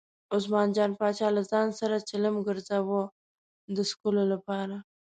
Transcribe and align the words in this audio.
عثمان 0.35 0.67
جان 0.75 0.91
پاچا 0.99 1.27
له 1.37 1.41
ځان 1.51 1.67
سره 1.79 2.05
چلم 2.09 2.35
ګرځاوه 2.47 3.01
د 3.75 3.77
څکلو 3.89 4.23
لپاره. 4.33 4.75